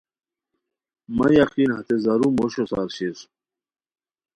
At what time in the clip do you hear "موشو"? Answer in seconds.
2.37-2.63